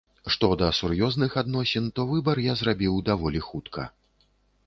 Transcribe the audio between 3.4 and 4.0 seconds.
хутка.